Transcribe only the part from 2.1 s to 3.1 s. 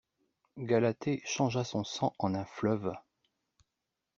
en un fleuve.